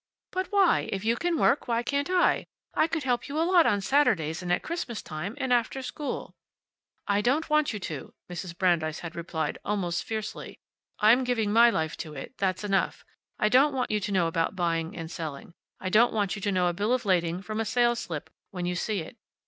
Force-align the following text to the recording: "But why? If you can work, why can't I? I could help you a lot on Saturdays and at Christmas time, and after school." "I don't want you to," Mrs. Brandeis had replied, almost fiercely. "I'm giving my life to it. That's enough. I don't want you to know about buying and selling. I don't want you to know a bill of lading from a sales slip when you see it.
"But 0.31 0.47
why? 0.51 0.89
If 0.91 1.05
you 1.05 1.15
can 1.15 1.37
work, 1.37 1.67
why 1.67 1.83
can't 1.83 2.09
I? 2.09 2.47
I 2.73 2.87
could 2.87 3.03
help 3.03 3.27
you 3.29 3.39
a 3.39 3.45
lot 3.47 3.67
on 3.67 3.81
Saturdays 3.81 4.41
and 4.41 4.51
at 4.51 4.63
Christmas 4.63 5.03
time, 5.03 5.35
and 5.37 5.53
after 5.53 5.83
school." 5.83 6.33
"I 7.07 7.21
don't 7.21 7.51
want 7.51 7.71
you 7.71 7.77
to," 7.81 8.11
Mrs. 8.27 8.57
Brandeis 8.57 9.01
had 9.01 9.15
replied, 9.15 9.59
almost 9.63 10.03
fiercely. 10.03 10.57
"I'm 10.97 11.23
giving 11.23 11.53
my 11.53 11.69
life 11.69 11.95
to 11.97 12.15
it. 12.15 12.33
That's 12.39 12.63
enough. 12.63 13.05
I 13.37 13.47
don't 13.47 13.75
want 13.75 13.91
you 13.91 13.99
to 13.99 14.11
know 14.11 14.25
about 14.25 14.55
buying 14.55 14.97
and 14.97 15.11
selling. 15.11 15.53
I 15.79 15.89
don't 15.89 16.13
want 16.13 16.35
you 16.35 16.41
to 16.41 16.51
know 16.51 16.65
a 16.65 16.73
bill 16.73 16.93
of 16.95 17.05
lading 17.05 17.43
from 17.43 17.59
a 17.59 17.63
sales 17.63 17.99
slip 17.99 18.31
when 18.49 18.65
you 18.65 18.73
see 18.73 19.01
it. 19.01 19.17